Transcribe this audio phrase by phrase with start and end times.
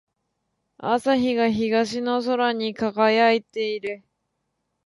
[0.79, 4.03] 朝日が東の空に輝いている。